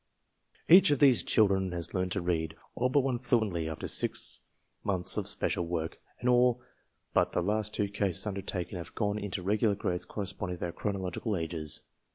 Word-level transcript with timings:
Each 0.67 0.89
of 0.89 0.97
these 0.97 1.21
children 1.21 1.73
has 1.73 1.93
learned 1.93 2.11
to 2.13 2.21
read, 2.23 2.55
all 2.73 2.89
but 2.89 3.01
one 3.01 3.19
fluently, 3.19 3.69
after 3.69 3.87
six 3.87 4.41
months 4.83 5.15
of 5.15 5.27
special 5.27 5.67
work, 5.67 5.99
and 6.19 6.27
all 6.27 6.59
but 7.13 7.33
the 7.33 7.41
last 7.43 7.75
two 7.75 7.87
cases 7.87 8.25
undertaken 8.25 8.79
have 8.79 8.95
gone 8.95 9.19
into 9.19 9.41
the 9.41 9.45
regular 9.45 9.75
grades 9.75 10.05
corresponding 10.05 10.57
to 10.57 10.59
their 10.61 10.71
chronological 10.71 11.37
ages. 11.37 11.81